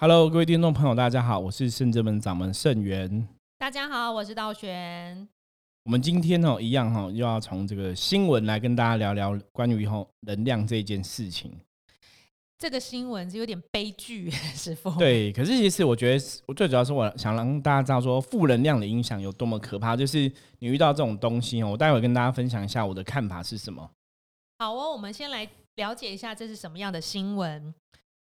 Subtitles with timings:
[0.00, 3.26] Hello，各位听众朋友，大家好，我是圣真门掌门圣元。
[3.58, 5.28] 大家好，我是道玄。
[5.82, 11.50] 我们今天哦，一样哈，又要从这个新闻来跟大家聊聊关于吼能量这件事情。
[12.60, 14.88] 这个新闻是有点悲剧， 师傅。
[15.00, 19.96] 对，可是其实我觉得，我最主要是我想让大家知道说，负能量的影响有多么可怕。
[19.96, 23.90] 就是你遇到这种东西哦，我待会跟大家分享一下我的看法是什么。
[24.60, 27.74] 好哦，我们先来了解一下这是什么样的新闻。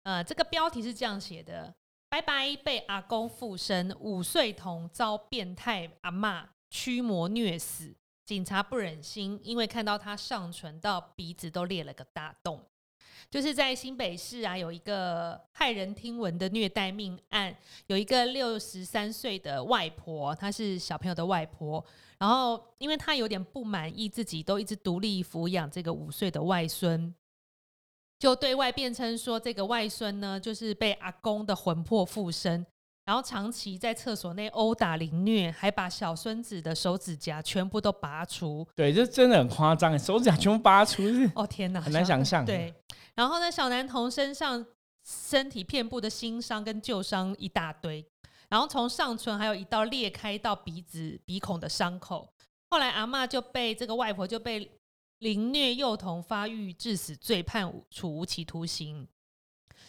[0.04, 1.74] 呃，这个标题是这样写的：
[2.10, 7.94] 拜拜被阿公附身，五岁童遭变态阿妈驱魔虐死，
[8.26, 12.64] 警察不忍心，因为看到他上唇到鼻子都裂了个大洞。
[13.30, 17.56] 就是在新北市啊，有一个骇人听闻的虐待命案，
[17.88, 21.82] 有一个六十三岁的外婆，她是小朋友的外婆，
[22.18, 27.14] 然后因为她有点不满意自己都一直独立抚养这个五岁的外孙。
[28.22, 32.64] 就对外辩称说，这个外孙呢，就是被阿公的魂魄附身，
[33.04, 38.68] 然后长期在厕所内殴打凌虐，还把小孙子的手指甲全部都拔除。
[38.76, 41.02] 对，这真的很夸张，手指甲全部拔除，
[41.34, 42.46] 哦天哪，很难想象。
[42.46, 42.72] 对，
[43.16, 44.64] 然后呢，小男童身上
[45.04, 48.06] 身体遍布的新伤跟旧伤一大堆，
[48.50, 52.32] 然后从上唇还有一道裂开到鼻子鼻孔的伤口。
[52.70, 54.70] 后来阿妈就被这个外婆就被。
[55.22, 59.08] 凌虐幼童发育致死罪判处无期徒刑，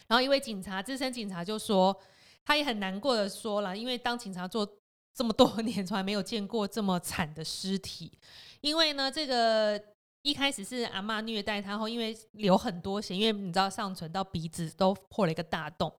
[0.06, 1.98] 然后一位警察资深警察就说，
[2.44, 4.68] 他也很难过的说了，因为当警察做
[5.14, 8.12] 这么多 年，从来没有见过这么惨的尸体。
[8.60, 9.82] 因为呢，这个
[10.20, 15.90] 一开始是阿妈虐待他后，因为流很多血，因为你知道上唇到鼻子都破了一个大洞，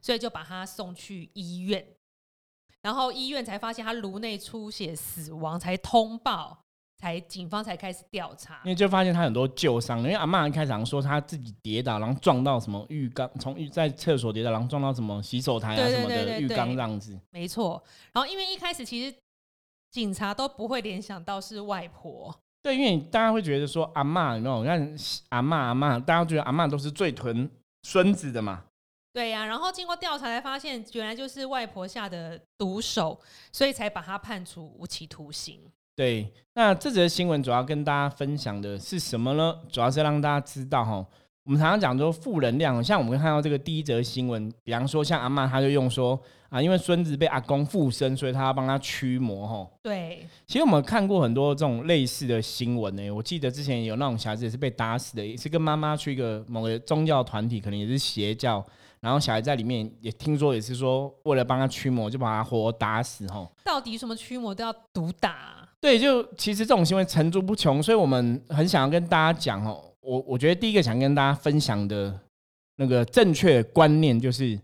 [0.00, 1.84] 所以就把他送去医院，
[2.82, 6.65] 然后医院才发现他颅内出血死亡，才通报。
[6.98, 9.98] 才警方才开始调查，因为就发现他很多旧伤。
[9.98, 17.18] 因为阿妈开场说他自己跌倒，然后撞到什么浴缸，从浴在厕所跌倒，然后撞到什么洗手台啊什么的浴缸这样子。
[17.30, 17.82] 没错。
[18.12, 19.14] 然后因为一开始其实
[19.90, 22.34] 警察都不会联想到是外婆。
[22.62, 24.96] 对，因为大家会觉得说阿妈，你知道，看
[25.28, 27.48] 阿妈阿妈，大家觉得阿妈都是最疼
[27.82, 28.64] 孙子的嘛。
[29.12, 29.44] 对呀。
[29.44, 33.20] 然后经过调查才发现，原来就是外婆下的毒手，
[33.52, 35.60] 所以才把他判处无期徒刑。
[35.96, 39.56] 对，那这则新闻主要跟大家分享的是什么呢？
[39.70, 41.04] 主要是让大家知道哈，
[41.42, 46.20] 我们常常讲说负能量，像我们看到这个第一则新闻，比方说像阿妈，她就用说
[46.50, 49.66] 啊，因为孙子被阿公附身，所以他要帮他驱魔哈。
[49.82, 53.10] 对，其实我们看过很多这种类似的新闻呢。
[53.10, 58.62] 我记得之前有那种小孩子也是被打死的，也是跟妈妈去一个某个宗教团体，可能也是邪教，
[59.00, 63.50] 然后小孩在里面也听说也是说为了帮他驱魔，就把他活打死哈。
[63.64, 65.65] 到底什么驱魔都要毒打？
[65.80, 69.82] 对，就其实这种行为层出不穷，所以我们很想要跟大家讲哦。
[70.00, 72.16] 我我觉得第一个想跟大家分享的
[72.76, 74.58] 那个正确观念，就是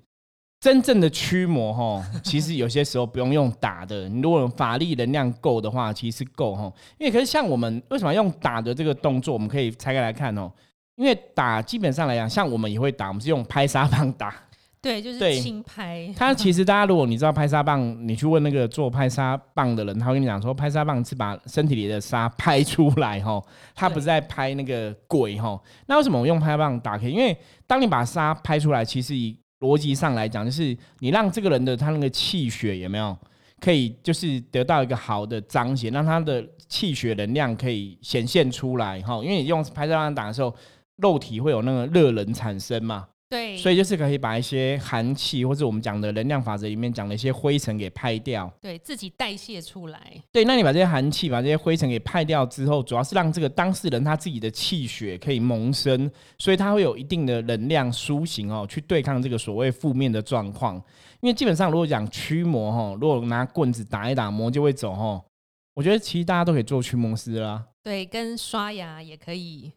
[0.61, 4.09] 真正的驱魔哈，其实有些时候不用用打的。
[4.09, 6.73] 你如果法力能量够的话，其实够哈。
[6.99, 10.50] 因为可是像我们为什么用打的这个动作，我们可以拆开来看哦。
[10.94, 14.34] 因为打基本上来讲，像我们也会打，我们是用拍沙 棒打。
[14.82, 16.12] 对，就是轻拍。
[16.16, 23.41] 它其实 大家如果你知道拍沙棒，你去问那个做拍沙棒的人，他会跟你讲说，拍沙棒是把身体里的沙拍出来哈，
[23.76, 25.56] 他不是在拍那个鬼哈。
[25.87, 27.06] 那为什么我用拍棒打开？
[27.09, 33.16] 因为当你把沙拍出来，其实以逻辑上来讲，就是你让这个人的他那个气血有没有
[33.60, 39.14] 可以就是得到一个好的彰显，让他的气血能量可以显现出来哈。
[39.22, 40.53] 因为你用拍沙棒打的时候，
[40.97, 43.06] 肉体会有那个热能产生嘛。
[43.32, 49.98] 对，所以就是可以把一些寒气，或者我们讲的能量法则里面讲的一些灰尘给拍掉，对自己代谢出来。
[50.31, 60.76] 对，那你把这些寒气、把这些灰尘给拍掉之后，主要是让这个当事人他自己的气血可以萌生，所以他会有一定的能量苏醒哦，去对抗这个所谓负面的状况。
[61.22, 65.25] 因为基本上如果讲驱魔哈，如果拿棍子打一打魔就会走哈，
[65.72, 67.64] 我觉得其实大家都可以做驱魔师啦。
[67.82, 69.73] 对，跟刷牙也可以。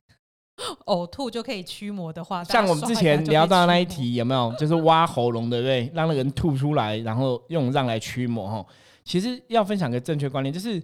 [0.86, 4.54] 呕吐就可以驱魔的话，像我们之前聊到那一题有没有？
[4.58, 5.92] 就是挖喉咙，对不对？
[5.94, 8.66] 让那个人吐出来，然后用让来驱魔哈。
[9.04, 10.82] 其实要分享个正确观念，就是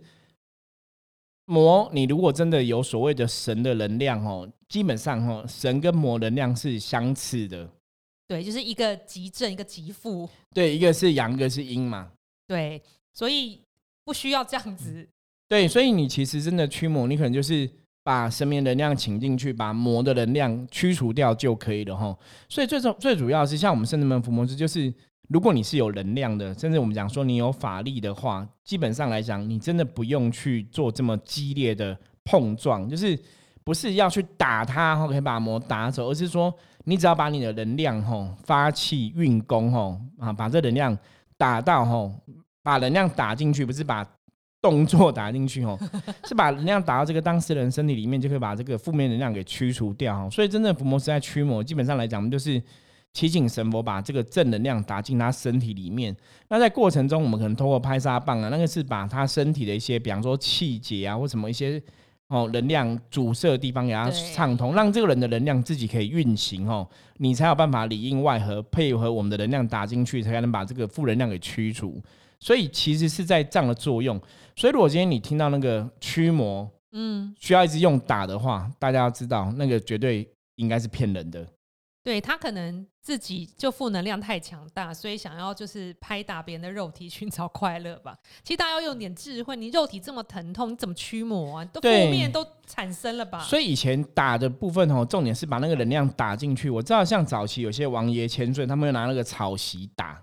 [1.45, 7.69] 魔，你如果真的有所谓的神的能量哦，基本上哈，神跟魔能量是相似的。
[8.27, 10.29] 对，就是一个极正，一个极负。
[10.53, 12.11] 对，一个是阳，一个是阴嘛。
[12.45, 12.81] 对，
[13.13, 13.61] 所以
[14.03, 15.07] 不需要这样子。
[15.47, 17.69] 对，所以你其实真的驱魔，你可能就是。
[18.03, 22.17] 把神明能量请进去，把魔的能量驱除掉就可以了哈。
[22.49, 24.93] 所以最重最主要是像我们圣人门伏魔师，就是
[25.29, 33.17] 如果你是有能量的，甚至我们讲说你有法力的话，基本上来讲，你真的不用去做这么激烈的碰撞，就是
[33.63, 36.53] 不是要去打他，然后可以把魔打走，而是说
[36.85, 40.97] 你只要把你的能量吼发气运功吼啊，把这能量
[41.37, 42.11] 打到吼，
[42.63, 44.03] 把能量打进去，不是把
[44.61, 45.77] 动作打进去哦，
[46.25, 50.29] 是把能量打到这个当事人身体里面，就可以把这个负面能量给驱除掉。
[50.29, 52.61] 所以真正伏魔是在驱魔，基本上来讲，我们就是
[53.13, 56.15] 祈请神佛把这个正能量打进他身体里面。
[56.49, 61.81] 那在过程中，我们可能通过拍沙棒啊，那个是把他身体的一些，比方说气节啊，或什么一些。
[62.27, 66.87] 哦，能量阻塞的地方给它畅通，让这个人的能量自己可以运行哦，
[67.17, 72.01] 你才有办法里应外合，配合我们的能量打进去，才能把这个负能量给驱除。
[72.41, 74.19] 所以其实是在这样的作用。
[74.57, 81.47] 所以如果今天你听到那个驱魔，嗯，需要一直用打的话，大家要知道，那个绝对应该是骗人的。
[82.03, 88.17] 对他可能自己就负能量太强大，所以想要就是拍打别人的肉体寻找快乐吧。
[88.43, 91.65] 其实大家要用点智慧，你肉体这么疼痛，你怎么驱魔啊？
[91.65, 93.43] 都负面都产生了吧？
[93.43, 96.71] 所以以前打的部分哦，重点是把那个能量打进去。
[96.71, 100.19] 我知道像早期有些王爷千岁，他们会拿那个草席打，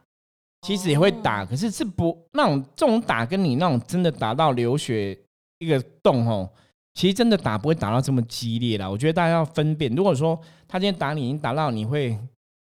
[0.63, 5.17] 其实也会打，可是是不那种这种打跟你那种真的打到流血
[5.59, 6.49] 一个洞哦。
[6.95, 9.95] 其实真的打不会打到这么激烈啦，我觉得大家要分辨。
[9.95, 12.19] 如果说他今天打你，已经打到你会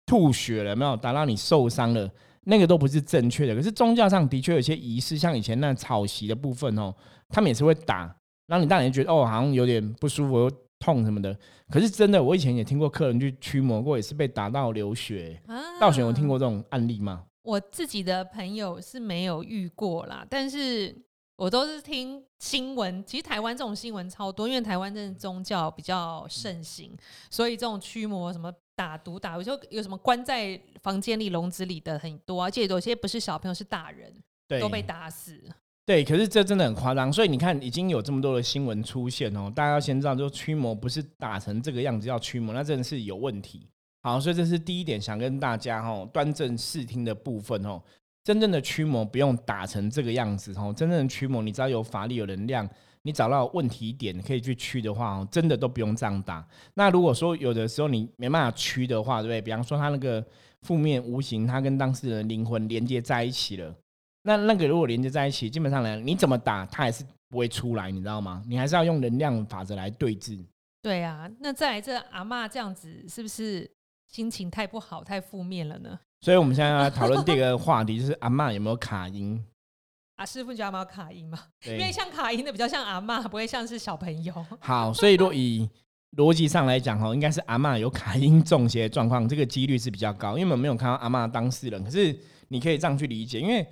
[0.04, 2.10] 吐血了，没有打到你受伤了，
[2.42, 3.54] 那个都不是正确的。
[3.54, 6.92] 可是宗教上的确有些仪式，像以前那草席的部分哦，
[7.28, 8.00] 他们也是会打，
[8.48, 10.50] 然后你当然觉得哦，好像有点不舒服、
[10.80, 11.36] 痛什么的。
[11.70, 15.40] 可是真的，我以前也听过客人去驱魔过，也是被打到流血。
[15.80, 17.22] 道玄有听过这种案例吗？
[17.46, 20.94] 我自己的朋友是没有遇过啦，但是。
[21.38, 26.96] 我都是听新闻，其实台湾这种新闻超多，因为台湾真的宗教比较盛行，
[27.30, 34.10] 所以这种驱魔、什么打毒打，有时候有什么关在房间里笼子里的很多，而且有些不是小朋友是大人，
[34.58, 35.38] 都被打死。
[35.84, 43.68] 对，可是这真的很夸张，所以你看已经有这么多的新闻出现哦，大家要先知道，就驱魔不是打成这个样子叫驱魔，那真的是有问题。
[44.06, 47.82] 好，所以这是第一点，想跟大家哈端正视听的部分哦。
[48.22, 52.68] 真正的驱魔不用打成这个样子哦，真正的驱魔，你只要有法力、有能量，
[53.02, 56.46] 你找到问题点可以去驱的话哦，真的都不用这样打。
[56.74, 59.42] 那如果说有的时候你没办法驱的话，对不对？
[59.42, 60.24] 比方说他那个
[60.62, 63.74] 负面无形，他跟当事人灵魂连接在一起了，
[64.22, 68.40] 那那个如果连接在一起，基本上来你怎么打，他还是不会出来，你知道吗？
[68.46, 70.38] 你还是要用能量法则来对峙。
[70.80, 73.68] 对啊，那再来这阿妈这样子，是不是
[74.06, 75.98] 心情太不好、太负面了呢？
[76.20, 79.44] 所以，我们现在要讨论第二个话题，就是阿妈有没有卡音？
[80.16, 81.38] 啊，师傅，你觉得阿妈卡音吗？
[81.66, 84.34] 因为像卡音的比较像阿妈，不会像是小朋友。
[84.60, 85.68] 好，所以若以
[86.16, 90.30] 逻辑上来讲，哈，应该是阿妈有卡音中邪状况，这个几率是比较高。
[90.30, 92.18] 因为我们没有看到阿妈当事人，可是
[92.48, 93.66] 你可以这样去理解，因为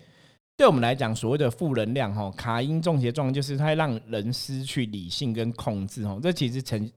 [0.54, 6.92] 对我们来讲，所谓的负能量，哈，卡音中邪状况就是它让人失去理性跟控制，哈，这其实成。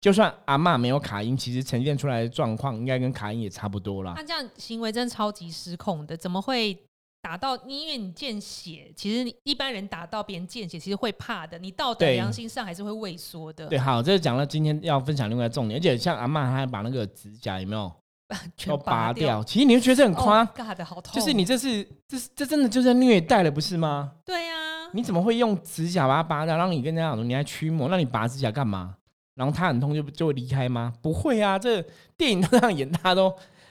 [0.00, 4.14] 就算阿妈没有卡音，其实呈现出来的状况应该跟卡音也差不多啦。
[4.16, 6.74] 他这样行为真的超级失控的，怎么会
[7.20, 7.54] 打到？
[7.66, 11.58] 因为你见血，其实一般人打到别人见血，其实会怕的。
[11.58, 13.66] 你道德良心上还是会畏缩的。
[13.66, 17.92] 对，好，这是讲了今天要分享另外重点，而且像阿妈，她还把那个指甲有没有
[18.64, 19.44] 都拔掉？
[19.44, 21.12] 其实你会觉得很夸张的，好痛。
[21.14, 24.12] 就是你这是这是这真的就是虐待了，不是吗？
[24.24, 24.54] 对呀。
[24.94, 26.56] 你怎么会用指甲把它拔掉？
[26.56, 27.88] 让你跟人家讲说你还驱魔？
[27.90, 28.96] 那你拔指甲干嘛？
[29.40, 30.92] 然后他很痛就就会离开吗？
[31.00, 31.82] 不会啊，这
[32.14, 33.30] 电影都这样演，大家都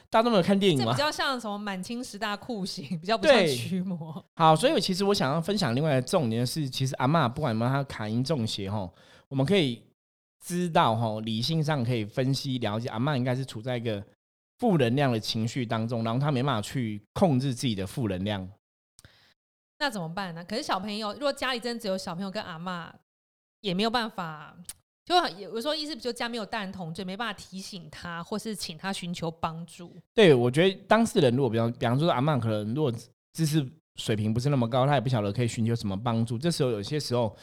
[0.09, 0.91] 大家都没有看电影吗？
[0.91, 4.25] 比较像什么满清十大酷刑，比较不像驱魔。
[4.35, 8.91] 好，所以其实我想要分享另外的重点是，其实阿妈不管有没有他卡音中邪哈，
[9.27, 9.83] 我们可以
[10.43, 14.03] 知道哈，理性上可以分析了解，阿妈应该是处在一个
[14.57, 18.49] 负能量的情绪当中，然后他没办法去控制自己的负能量。
[19.77, 20.43] 那怎么办呢？
[20.43, 22.91] 可是小朋友，如果家里真的只有小朋友跟阿妈，
[23.61, 24.57] 也没有办法。
[25.09, 29.91] 就有时候意思，就家没有大人同罪，没办法提醒他，或是请他寻求帮助。
[30.13, 32.93] 对，我觉得当事人如果比方，比方说阿曼可能如果
[33.33, 36.37] 知识水平不是那么高，他也不晓得可以寻求什么帮助。
[36.37, 37.35] 这时候有些时候，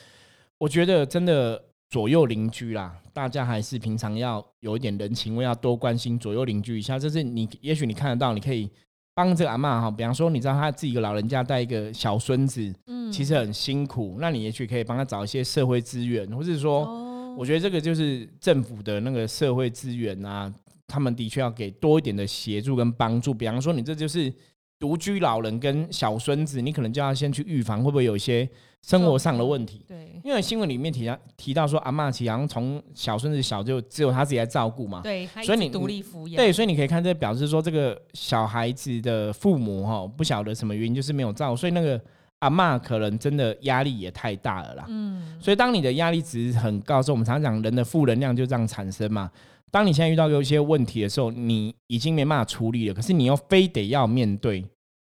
[0.58, 6.96] 我觉得真的左右邻居啦，大家还是平常要有一点人情味，要多关心左右邻居一下。
[6.96, 8.70] 就是你也许你看得到，你可以
[9.12, 9.90] 帮这个阿妈哈。
[9.90, 17.05] 比方说，你知道他自己一个老人家带一个小孙子，嗯，其实很辛苦，那你也许可以帮他找一些社会资源，或是说。
[17.36, 20.52] 我觉得这个就是政府的那个社会资源啊，
[20.86, 23.34] 他们的确要给多一点的协助跟帮助。
[23.34, 24.32] 比方说，你这就是
[24.78, 28.48] 独居老人跟小孙子，你可能就要先去预防会不会有一些
[28.82, 29.84] 生活上的问题。
[29.86, 35.02] 对，因为新闻里面提到提到说，阿妈其实从小孙子小就只有他自己在照顾嘛。
[35.02, 36.36] 对，所以你独立抚养。
[36.36, 42.00] 对，所以你可以看这表示说，这个小孩子的父母哈，不晓得什么原因就是没有照，所以那个。
[42.46, 49.28] 阿妈可能真的压力也太大了啦，嗯，所以当你的压力值很高时候，我们常常讲人的负能量就这样产生嘛。
[49.72, 54.64] 当你现在遇到有一些问题的时候，你已经没办法处理了，可是你又非得要面对，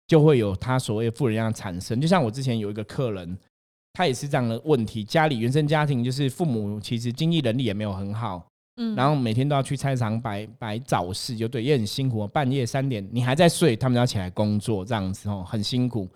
[0.08, 2.00] 就会有他所谓负能量产生。
[2.00, 3.38] 就像我之前有一个客人，
[3.92, 8.44] 他也是这样的问题，家里原生家庭就是父母其实经济能力也没有很好，
[8.76, 12.26] 嗯然后每天都要去菜市场摆摆早市，就对，也很辛苦。
[12.26, 16.08] 半夜三点你还在睡，他们要起来工作，这样子哦，很辛苦。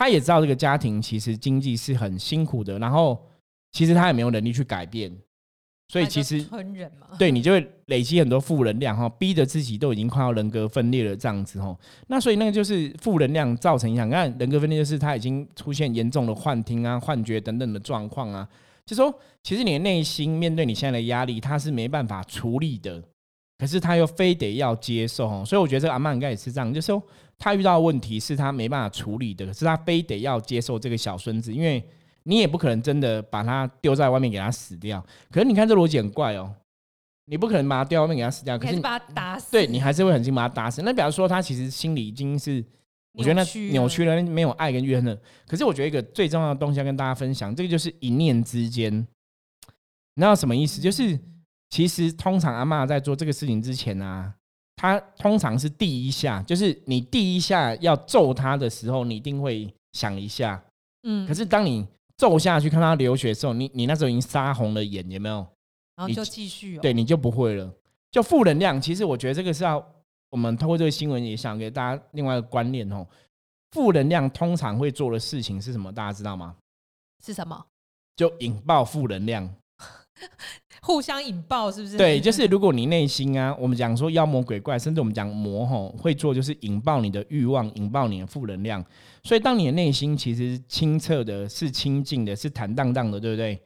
[0.00, 3.22] 他也知道这个家庭其实经济是很辛苦的，然后
[3.70, 5.14] 其实他也没有能力去改变，
[5.88, 6.42] 所以其实
[7.18, 11.78] 对你就会累积很多负能量哈，逼得自己都已经快要人格分裂了这样子哦。
[12.06, 14.08] 那所以那个就是负能量造成影响。
[14.08, 18.48] 你看人格分裂就是他已经出现严重的幻听啊、幻觉等等的状况啊。
[18.86, 23.02] 就说其实你的内心面对你现在的压力，他是没办法处理的，
[23.58, 25.44] 可是他又非得要接受哦。
[25.46, 27.02] 所以我觉得这个阿曼应该也是这样，就是说
[27.40, 31.82] 他遇到的问题是他没办法处理的，可是他非得要接受这个小孙子，因为
[32.24, 35.04] 你也不可能真的把他丢在外面给他死掉。
[35.30, 36.54] 可是你看这逻辑很怪哦，
[37.24, 40.82] 你不可能把他丢在外面给他死掉，可是你把他打死，对你还是会狠心把他打死。
[40.82, 42.62] 那比方说他其实心里已经是，
[43.12, 45.20] 我觉得那扭曲了，没有爱跟怨恨了。
[45.46, 50.78] 可是我觉得一个最重要的东西要跟大家分享，这个就是一念之间，你知道什么意思？
[50.80, 51.18] 就是
[51.70, 54.34] 其实通常阿嬷在做这个事情之前啊，
[54.80, 60.58] 她通常是第一下，就是你第一下要揍他的时候，你一定会想一下。
[61.02, 65.46] 嗯，可是当你揍下去看他流血的时候，你你那时候已经杀红了眼，有没有？
[65.96, 67.70] 然后就继续哦，对，你就不会了。
[68.10, 69.86] 就负能量，其实我觉得这个是要
[70.30, 73.06] 我们通过这个新闻也想给大家另外一个观念哦。
[73.72, 75.92] 负能量通常会做的事情是什么？
[75.92, 76.56] 大家知道吗？
[77.22, 77.66] 是什么？
[78.16, 79.54] 就引爆负能量。
[80.82, 81.96] 互相引爆是不是？
[81.96, 88.84] 对，就是如果你内心啊，我们讲说妖魔鬼怪，甚至我们讲魔吼，会做就是引爆你的欲望，引爆你的负能量。
[89.22, 93.60] 所以当你的内心其实清澈的、是清净的、是坦荡荡的，对不对？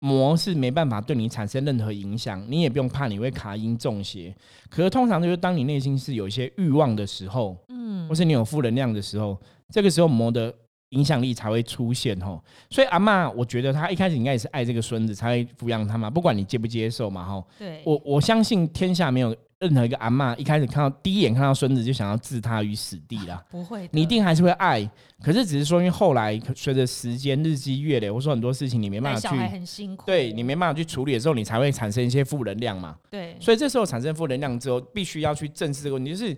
[0.00, 4.32] 魔是没办法对你产生任何影响，你也不用怕你会卡音中邪。
[4.70, 9.36] 可是通常就是当你内心是有一些欲望的时候，嗯或是你有负能量的时候，
[9.70, 10.54] 这个时候魔的
[10.90, 12.42] 影响力才会出现吼。
[12.70, 17.46] 所以阿嬷，我觉得她一开始应该也是爱这个孙子，才会抚养他嘛，不管你接不接受嘛吼。
[17.58, 23.44] 对，我我相信天下没有任何一个阿嬷一开始看到第一眼看到孙子就想要置他于死地啦。
[23.50, 24.88] 不会，你一定还是会爱，
[25.20, 32.96] 可是只是说，因为后来随着时间日积月累，或者说很多事情你没办法去，很辛苦，对你没办法去处理的时候，你才会产生一些负能量嘛。
[33.10, 36.36] 对，所以这时候产生负能量之后，必须要去正视这个问题，就是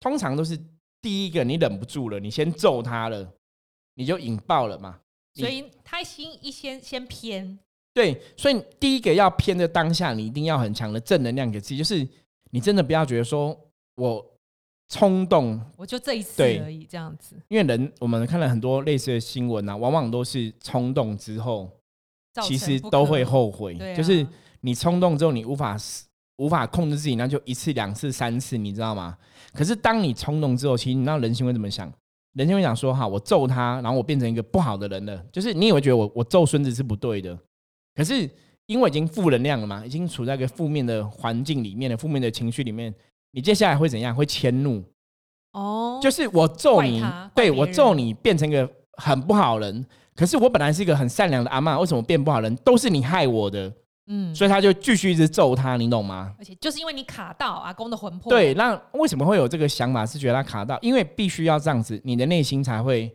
[0.00, 0.58] 通常都是
[1.00, 3.24] 第一个你忍不住了，你先揍他了，
[3.96, 5.00] 你就引爆了嘛。
[5.34, 7.58] 所以他心一先先偏，
[7.92, 12.08] 对，所以第一个要偏的当下，你一定要很强的正能量给自己，就是
[12.52, 13.54] 你真的不要觉得说
[13.96, 14.24] 我
[14.88, 21.70] 冲动，我就这一次对而已，这样子因为人我们看了很多类似的新闻啊，往往都是冲动之后，
[22.42, 24.26] 其实都会后悔，啊就是
[24.62, 25.76] 你冲动之后，你无法
[26.38, 29.18] 无法控制自己，那就一次、两次、三次，你知道吗？
[29.52, 31.92] 可是当你冲动之后，其实你知道人心会怎么想？
[32.36, 35.24] 人家会想说：哈，我揍他，然后我变成一个不好的人了。
[35.32, 37.36] 就是你也会觉得我我揍孙子是不对的，
[37.94, 38.28] 可是
[38.66, 42.94] 因为已经负能量了嘛，已经处在一个负面的环境里面了负面的情绪里面，
[43.32, 44.14] 你接下来会怎样？
[44.14, 44.84] 会迁怒，
[45.52, 47.02] 哦，就是我揍你，
[47.34, 49.86] 对我揍你变成一个很不好人。
[50.14, 52.54] 可是我本来是一个很善良的阿嬷，为什么变不好人？
[52.56, 53.72] 都是你害我的。
[54.08, 56.34] 嗯，所以他就继续一直揍他，你懂吗？
[56.38, 60.06] 而且就是因为你卡到阿公的魂魄，对，，那为什么会有这个想法？
[60.06, 63.12] 是觉得他卡到，因为必须要这样子，你的内心才会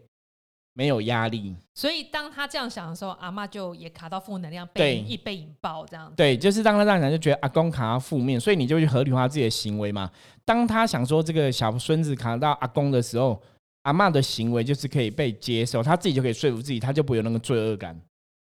[0.74, 1.56] 没有压力。
[1.74, 10.12] 所以当他这样想的时候，阿妈就也卡到负能量，被一被引爆这样子，对，就是当他这样想，就觉得阿公卡到负面，所以你就去合理化自己的行为嘛。
[10.44, 13.42] 当他想说这个小孙子卡到阿公的时候，
[13.84, 18.00] 阿嬷的行为就是可以被接受，他自己就可以说服自己，他就不会有那个罪恶感。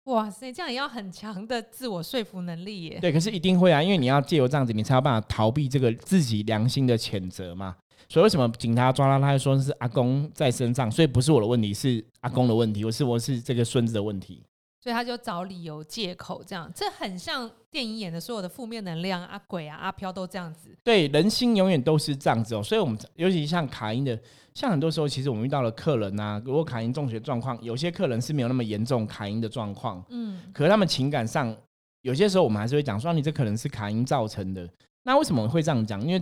[0.05, 7.75] 哇塞，这样也要很强的自我说服能力耶，对，可是一定会啊，因为你要借由这样子，你才有办法逃避这个自己良心的谴责嘛。
[8.07, 14.43] 所以为什么警察抓他，他就说是阿公在身上，所以不是我的问题，是阿公的问题，我是我是这个孙子的问题。
[14.85, 22.61] 所以他就找理由借口这样，这很像电影演的所有的负面能量，阿鬼啊、阿飘都这样子，对，人心永远都是这样子哦。
[22.61, 24.15] 所以我们尤其像卡因的，
[24.53, 31.57] 像很多时候，其实我们遇到了客人啊，如果卡因中学状况，有些客人是没有那么严重卡因的状况，嗯，可是他们情感上，
[32.03, 34.69] 有些时候我们还是会讲说，啊你这可能是卡因造成的。
[35.01, 35.99] 那为什么会这样讲？
[36.07, 36.21] 因为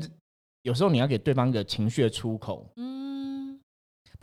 [0.61, 2.65] 有时候你要给对方一个情绪的出口。
[2.77, 3.02] 嗯，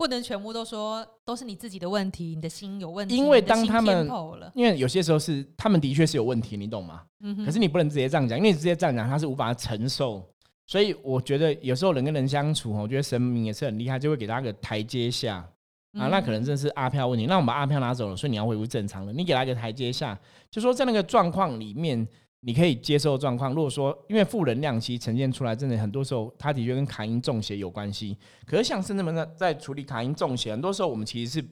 [0.00, 4.09] 不能全部都说都是你自己的问题，你的心有问题，因为当他们
[4.54, 7.02] 因为有些时候是他们的确是有问题，你懂吗？
[7.23, 10.26] 嗯哼，可是你不能直接这样讲，因为你直接这样讲，他是无法承受。
[10.66, 15.47] 所以我觉得有时候人跟人相处，我觉得神明也是很厉害，就会给他个台阶下
[15.92, 16.09] 啊。
[16.09, 19.12] 那可能真的是阿飘问题，那我们把阿飘拿走了，所以你要恢复正常了。
[19.12, 20.19] 你给他一个台阶下，
[20.50, 22.09] 就说在那个状况里面，
[22.40, 23.54] 你可以接受状况。
[23.54, 28.16] 如果说因为负能量其实呈现出来，真的很多时候它的确跟卡因中邪有关系。
[28.47, 31.47] 可是像深圳们在在处理卡因中邪，很多时候我们其实是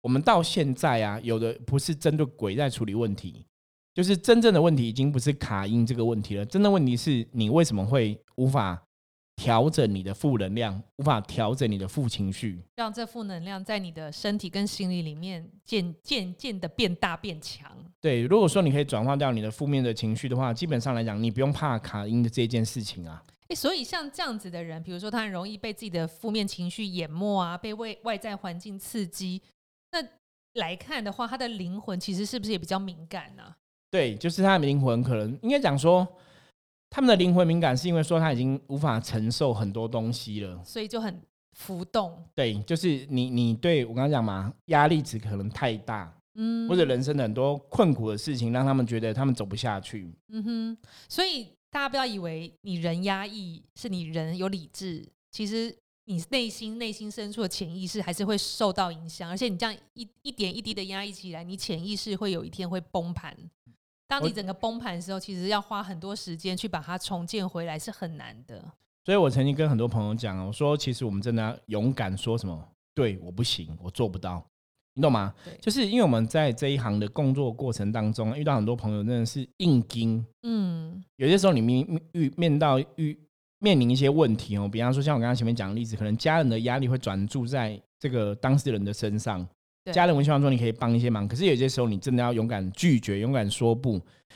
[0.00, 3.46] 我们到现在啊，有的不是针对鬼在处理问题，
[3.94, 8.82] 就是真正的问题已经不是卡因这个问题了，真的问题是你为什么会无法。
[9.36, 17.70] 调整你的负能量，无法调整你的负情绪，让这负能量在你的身体跟心理里面渐渐渐的变大变强。
[18.00, 23.22] 对，如果说你可以转化掉你的负面的情绪的话，基本上来讲，你不用怕卡因的这件事情啊。
[23.48, 29.42] 诶，所以像这样子的人，比如说他很容易被自己的负面情绪淹没啊，被外外在环境刺激，
[29.90, 33.54] 那来看的话，他的灵魂其实是不是也比较敏感呢？
[33.90, 36.06] 对，就是他的灵魂可能应该讲说。
[36.94, 41.22] 他们的灵魂敏感是因为说他已经无法承受很多东西了，所以就很
[41.52, 42.22] 浮动。
[42.34, 50.14] 对，就是你你对我刚刚讲嘛，压力值可能太大，嗯，或者人生的很多困苦的事情让他们觉得他们走不下去。
[50.28, 63.34] 嗯哼，所以大家不要以为你人压抑是你人有理智，其实你内心内心深处的潜意识还是会受到影响，而且你这样一一点一滴的压抑起来，你潜意识会有一天会崩盘。
[64.12, 68.62] 当你整个崩盘的时候，其实要花很多时间去把它重建回来，是很难的。
[69.06, 72.62] 所以我曾经跟很多朋友讲我说其实我们真的要勇敢说什么，
[72.94, 74.44] 对，我不行，我做不到，
[74.92, 75.32] 你懂吗？
[75.62, 81.80] 就是因为我们在这一行的工作过程当中，遇到很多朋友真的是硬盯，嗯，有些时候你面
[82.12, 83.18] 遇面到遇
[83.60, 89.48] 面临一些问题哦，比方说像我刚刚前面讲的例子，可能家人的压力会转注在这个当事人的身上。
[89.90, 93.94] 家人，我希望说你可以帮一些忙，可是有些时候你真的要勇敢拒绝，勇敢说不，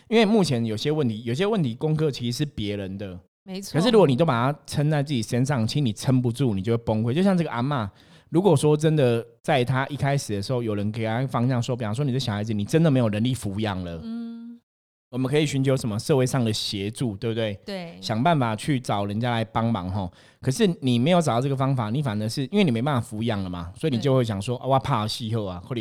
[0.08, 3.78] 因为目前有些问题，有些问题功课其实是别人的，没错。
[3.78, 7.12] 可是如果你都把它撑在自己身上，其实你撑不住，你就会崩溃。
[7.12, 7.88] 就像这个阿妈，
[8.30, 14.35] 如果说真的在她一开始的时候，有人给她方向说，比方说你的小孩子，你真的没有能力抚养了，嗯。
[15.10, 17.54] 我们可以寻求什么社会上的协助，对不对？
[17.64, 20.10] 对，想办法去找人家来帮忙哈。
[20.40, 25.80] 可是你没有找到这个方法，你反而是因为你没办法抚养了嘛，所以你就会想说啊，我怕气候啊，或者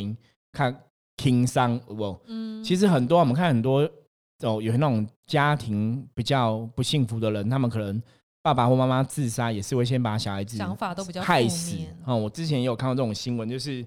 [0.51, 0.75] 看
[1.17, 2.17] 轻伤不？
[2.27, 3.89] 嗯，其实很多我们看很多
[4.43, 8.01] 哦，有那种家庭比较不幸福的人，他们可能
[8.43, 12.15] 爸爸或妈妈自杀，也是会先把小孩子想法都比较害死哦。
[12.15, 13.83] 我之前也有看到这种新闻，就是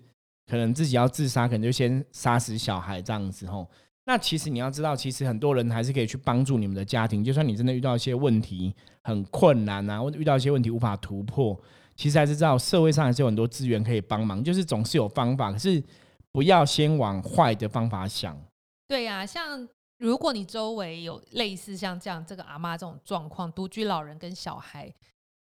[0.51, 3.69] 可能自己要自杀，可能就先杀死小孩这样子吼。
[4.09, 7.23] 那其实你要知道，其实很多人还是可以去帮助你们的家庭。
[7.23, 11.55] 就算你真的遇到一些问题很困难啊，或者遇到一些问题无法突破，
[11.95, 14.43] 其实还是知道社会上还是有很多资源可以帮忙。
[14.43, 15.85] 就是总是有方法，可是
[16.33, 18.35] 不要先往坏的方法想。
[18.87, 19.69] 对呀，像
[19.99, 24.91] 如果你周围有类似像这样这个阿妈这种状况，独居老人跟小孩。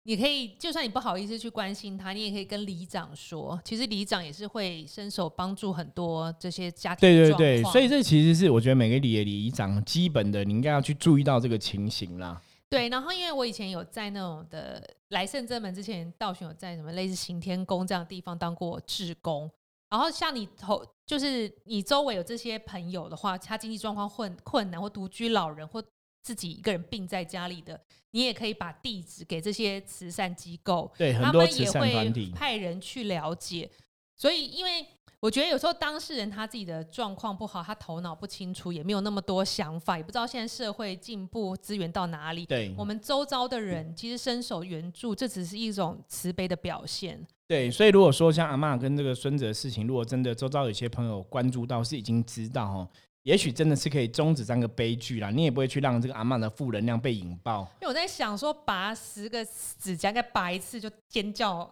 [0.07, 3.59] 你可以，就算你不好意思去关心他，你也可以跟里长说。
[3.65, 7.01] 其实里长也是会伸手帮助很多这些家庭。
[7.01, 12.41] 对对对，所以这其实是我觉得每个里的里长基本的，你应该要去注意到这个情形啦。
[12.69, 19.51] 对，然后因为我以前有在那种的来圣正门之前，道玄有在什么类似行天宫这样的地方当过志工。
[19.89, 25.83] 然后像你头，就是你周围有这些朋友的话，他经济状况困困难或独居老人或。
[26.27, 27.79] 自己一个人病在家里的，
[28.11, 33.69] 你也可以把地址给这些慈善机构，对，很多慈善团体派人去了解。
[34.13, 34.85] 所以，因为
[35.21, 42.45] 我觉得有时候当事人他自己的状况不好，他头脑不清楚，也没有那么多想法，也不知道现在社会进步资源到哪里。
[42.45, 47.25] 对，我们周遭的人其实伸手援助，这只是一种慈悲的表现。
[47.47, 52.89] 对，所以如果说像阿妈跟这个孙子的事情，如果真的周遭有些朋友关注到，是已经知道哈。
[53.27, 57.69] 也许真的是可以终止这样个悲剧啦，你也不会去让这个阿曼的负能量被引爆。
[57.81, 59.45] 因为我在想说，拔十个
[59.77, 61.69] 指甲，再拔一次就尖叫，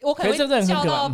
[0.00, 1.08] 我可能会叫到。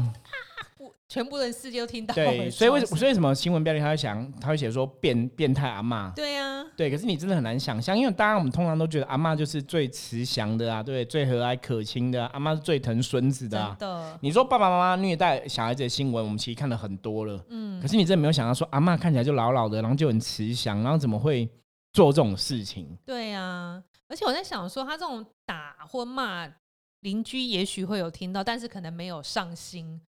[1.09, 2.15] 全部人世界都听到。
[2.15, 6.11] 对，所以为所以什么新闻标题他会想，他会写说变变态阿妈。
[6.17, 13.77] 对呀，对，可是你真的很难想象，因为当然我们通常都觉得阿妈就是最慈祥的啊，对，最和蔼可亲的，阿妈是最疼孙子的。
[13.79, 17.45] 的，你说爸爸妈妈虐待小孩子的新闻，我们其实看了很多了。
[17.51, 21.49] 嗯，可是你真的没有想到说阿妈看起来就老老的，然后就很慈祥，然后怎么会
[21.93, 22.97] 做这种事情？
[23.05, 26.49] 对呀，而且我在想说，他这种打或骂
[27.01, 30.01] 邻居，也许会有听到，但是可能没有上心。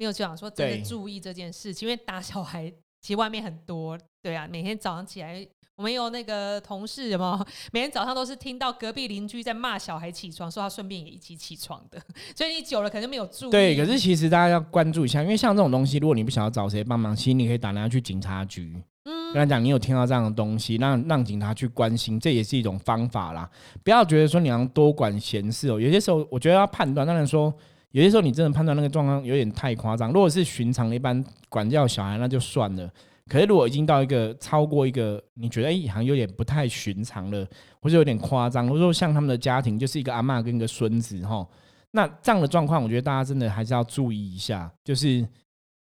[0.00, 12.00] 没有想说真的注意这件事情，因为打小孩其实外面很多，对啊，每天早上起来，我们有那个同事什么， 每天早上都是听到隔壁邻居在骂小孩起床，说他顺便也一起起床的，
[12.34, 13.50] 所以你久了可能没有注意。
[13.50, 23.50] 对，可是其实大家要关注一下，因为像这种东西，如果你不想要找谁帮忙，其实你可以打电话去警察局，嗯，跟他讲你有听到这样的东西，让让警察去关心，这也是一种方法啦。
[23.84, 27.54] 不要觉得说你要多管闲事哦，有些时候我觉得要判断，当然说。
[27.92, 30.12] 有些时候你真的判断那个状况有点太夸张。
[30.12, 32.90] 如果是寻常一般管教小孩，那就算了。
[33.28, 37.46] 可是如果已经到一个超过一个，你觉得哎，好像有点不太寻常了，
[37.80, 41.46] 或者有点夸张，或者说像他们的家庭就是一个阿妈跟一个孙子哈，
[41.92, 45.24] 那这样的状况，我觉得大家真的还是要注意一下，就是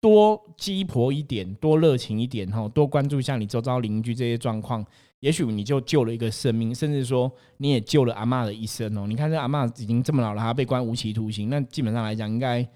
[0.02, 4.84] 多鸡婆一点，多热情一点哈，多关注一下你周遭邻居这些状况，
[5.22, 9.08] 也许你就救了一个生命，甚至说你也救了阿妈的一生哦。
[9.08, 12.68] 你看这阿妈已经这么老了，还被关无期徒刑，那基本上来讲，应该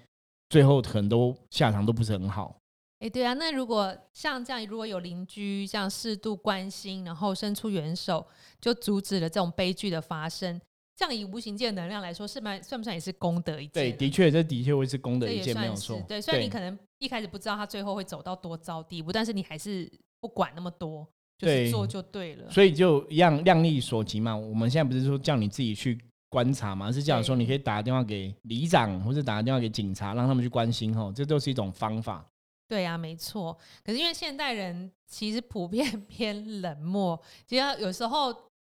[0.48, 2.56] 最后很多下场都不是很好。
[2.98, 8.26] 哎，对啊，那如果像这样，如果有邻居这样适度关心，然后伸出援手，
[8.60, 10.60] 就阻止了这种悲剧的发生，
[10.96, 13.72] 这样以无形界的能量来说，是蛮算不算也是功德一件？
[13.72, 15.98] 对，的确，这的确会是功德一件，没有错。
[16.06, 21.08] 对，虽然你可能一开始不知道他最后会走到多糟地步，但是你还是不管那么多，
[21.40, 22.50] 就是做就对了。
[22.50, 24.36] 所以就一样量力所及嘛。
[24.36, 25.98] 我们现在不是说叫你自己去
[26.28, 32.24] 观察嘛，是叫说你可以打个电话给里长，或者打个电话给警察，让他们去关心哦，这都是一种方法。
[32.68, 33.56] 对呀，没错。
[33.84, 38.32] 可是因为现代人其实普遍 偏冷漠，其实有时候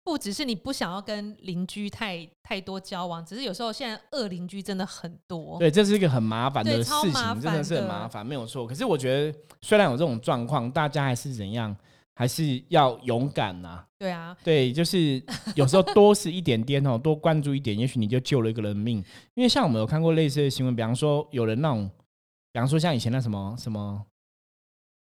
[0.04, 5.60] 不只是你不想要跟邻居太太多交往，只是有时候现在恶邻居真的很多。
[5.60, 8.66] 对，这是一个很麻烦的事情，真的是很麻烦，没有错。
[8.66, 11.76] 可是我觉得，虽然有这种状况，大家还是怎样，
[12.16, 13.86] 还是要勇敢呐。
[13.98, 15.22] 对啊，对，就是
[15.56, 18.98] 有时候多是一点点哦，多关注一点，也许你就救了一个人命。
[19.36, 21.90] 因为像我们有看过类似的新闻，比方说有人那种。
[22.54, 24.06] 比方说像以前那什么什么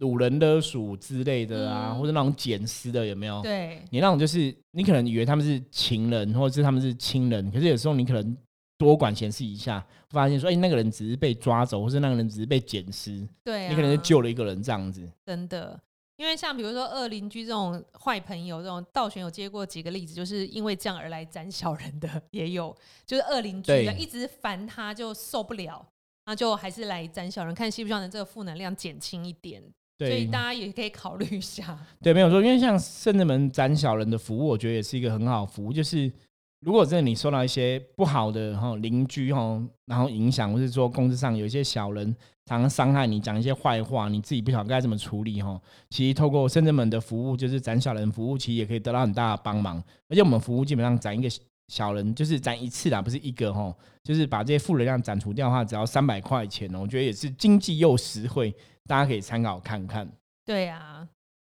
[0.01, 3.41] 掳人勒鼠之类的啊，或者那种捡尸的有没有？
[3.41, 8.37] 对，你那种就是你可能以为他们是情人，或者是他们是亲人，可是有时候你可能
[8.77, 15.11] 多管闲事一下，发现说，哎，那个人只是被抓走，或是那个人只是被捡尸，对，你可能就救了一个人这样子。
[15.25, 15.81] 真的，
[16.19, 22.77] 因为像比如说恶邻居这种坏朋友，这种道玄有接过几个例子，就是因为这样而来斩小人的 也有，
[23.07, 25.87] 就是恶邻居一直烦他就受不了。
[26.27, 29.63] 那就还是来斩小人，看希不希望能这个负能量减轻一点。
[29.99, 31.79] 所以大家也可以考虑一下。
[32.03, 35.73] 对，没有错，因为像圣人门斩小人的服务，我觉得也是一个很好服务。
[35.73, 36.13] 就是
[36.61, 42.15] 如果真的你受到一些不好的哈邻居哈，然后影响，或是说公司上有一些小人
[42.47, 45.61] 常常伤害你，讲一些坏话，你自己不晓得该怎么处理哈。
[45.91, 49.83] 其实透过深圳门的服务，就是斩小人服务，其实也可以得到很大的帮忙。
[50.09, 51.29] 而且我们服务基本上斩一个。
[51.69, 53.71] 小人就是攒一次啦，不是一个哈，
[54.03, 58.51] 就是把这些负能量斩除掉的话，只要三百块钱哦，我觉得也是经济又实惠，
[58.87, 60.11] 大家可以参考看看。
[60.47, 61.07] 对啊，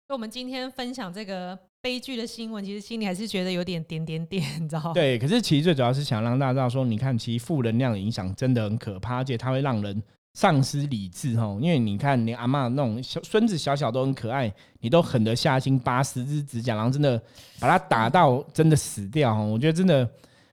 [0.09, 4.93] 那我们今天分享这个悲剧的新闻，其实心里还是觉得有点点点点，你知道吗？
[4.93, 10.03] 对，可是其实最主要是想让大家知道说，你看，其实负能量的影响真的很可怕，而且它会让人。
[10.33, 17.21] 丧失理智哦，因为你看你阿妈那种小孙子小小都很可爱，你都狠得下心拔十只指甲，然后真的
[17.59, 19.45] 把他打到真的死掉哦。
[19.53, 20.09] 我觉得真的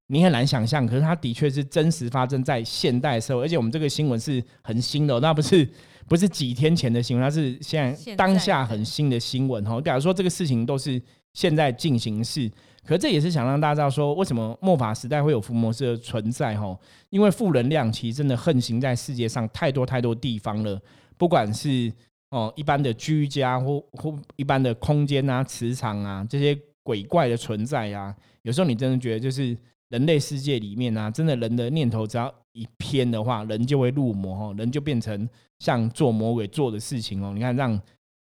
[0.07, 5.69] 你很难想象，可是他的确是真实发生在现代社会，而且我们这个新闻是很新的，那不是
[6.07, 9.79] 不是几天前的新闻，它是现在当下很新的新闻哈。
[9.81, 10.99] 假如说这个事情都是
[11.37, 12.51] 现在进行式。
[12.83, 16.75] 可这也是想让大家知道说，为什么末法时代会有伏魔师的存在哈？
[17.11, 20.81] 因为负能量其实真的横行在世界上太多太多地方了，
[21.15, 21.93] 不管是
[22.31, 29.55] 哦一般的居家或或一般的空间啊、磁场啊这些鬼怪的存在啊，有时候你真的觉得就是
[29.89, 37.31] 人类世界里面啊，真的人的念头只要一偏的话，人就会入魔哈，人就变成像做魔鬼做的事情哦。
[37.35, 37.79] 你看让。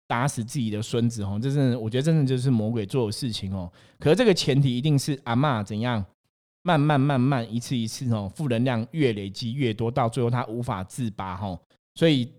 [0.06, 3.70] 打死自己的孙子哦，这真的，我觉得真的就是魔鬼做的事情哦。
[3.98, 6.04] 可是这个前提一定是阿妈怎样
[6.62, 11.58] 慢慢慢慢一次一次哦，负能量越累积越多，到最后他无法自拔哈。
[11.94, 12.30] 所以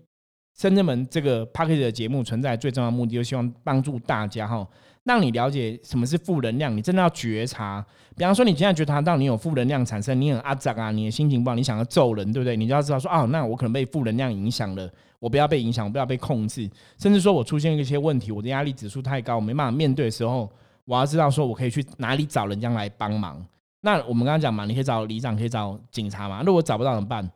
[0.58, 4.66] 深圳门这个 p a c k a g e 的节目存在最重要的目的，就希望帮助大家哈。
[5.08, 7.82] 让你了解什么是负能量，你真的要觉察。
[8.14, 12.54] 比方说，你现在觉察到你有负能量产生，你很阿杂啊，你的心情不好，你想要揍人，对不对？
[12.54, 14.86] 你就要知道说，哦，那我可能被负能量影响了，
[15.18, 16.68] 我不要被影响，我不要被控制。
[16.98, 20.50] 甚至说我出现一些问题，我的压力指数太高，我没办法面对的时候，
[20.84, 23.42] 我要知道说我可以去哪里找人家来帮忙。
[23.80, 26.42] 那我们刚刚讲嘛，你可以找里长，可以找警察嘛。
[26.42, 27.26] 如果找不到怎么办？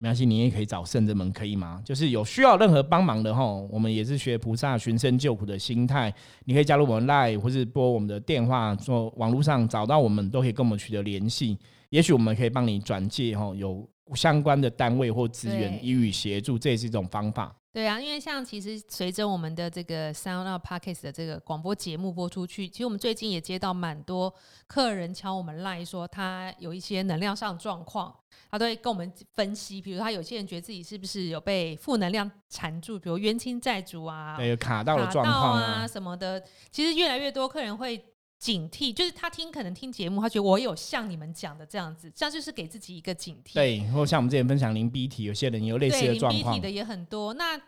[0.00, 1.82] 没关系，你也可以找圣人们，可以吗？
[1.84, 6.14] 就是有需要任何帮忙的吼，我们也是学菩萨寻声救苦的心态。
[6.44, 11.58] 你可以加入我们 Line，或是拨我们的电话，说网络上找到我们，都可以跟我们取得联系。
[11.90, 17.54] 也许我们可以帮你转介吼，有相关的单位或资源予以协助，这也是一种方法。
[17.70, 24.34] 对啊，因为像其实随着我们的这个 Sound Up Podcast 的这个广播节目播出去，其实我们最近也接到蛮多
[24.66, 28.12] 客人敲我们赖说他有一些能量上状况，
[28.50, 29.80] 他都会跟我们分析。
[29.80, 36.42] 比如他有些人觉得自己是不是有被负能量缠住，比如冤亲债主啊，对，卡到了状况啊什么的。
[36.72, 38.02] 其实越来越多客人会。
[38.38, 43.54] 警惕，就是他听可能听节目，他觉得我有像你们讲的这样子，这样就是给自己一个警惕。
[43.54, 46.32] 对，或像我们之前分享零 B 体，有些人有类似的状况。
[46.32, 47.34] 零 B 体的也很多。
[47.34, 47.60] 那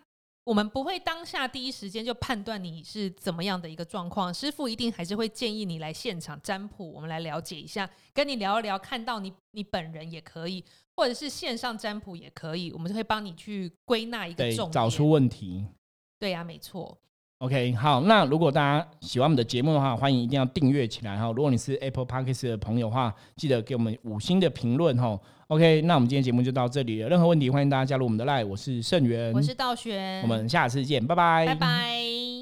[0.44, 10.64] 我们不会当下第一时间就判断你是怎么样的一个状况，师傅一定还是会建议你来现场占卜，我们来了解一下，跟你聊一聊，看到你你本人也可以，
[10.96, 14.72] 或者是线上占卜也可以，我们就会帮你去归纳一个对，重点。
[14.72, 15.66] 找出问题。
[16.18, 16.96] 对呀、没错。
[17.40, 21.32] OK，好，那如果大家喜欢我们的节目的话，欢迎一定要订阅起来哈。
[21.34, 25.18] 如果你是 Apple Podcast 的朋友的话，记得给我们五星的评论哈。
[25.46, 27.08] OK，那我们今天节目就到这里了。
[27.08, 32.39] 任何问题欢迎大家加入我们的 Line，我是盛元，我是道玄，我们下次见，拜拜，拜拜。